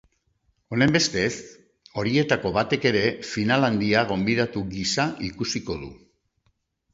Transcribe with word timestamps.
Honenbestez, 0.75 1.33
horietako 2.03 2.51
batek 2.55 2.87
ere 2.93 3.03
final 3.33 3.67
handia 3.69 4.03
gonbidatu 4.13 4.65
gisa 4.73 5.07
ikusiko 5.29 5.77
du. 5.85 5.93